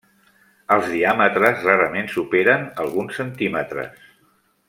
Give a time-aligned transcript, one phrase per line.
[0.75, 4.11] Els diàmetres rarament superen alguns centímetres.